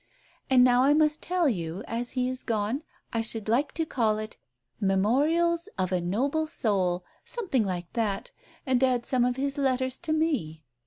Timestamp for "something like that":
7.23-8.31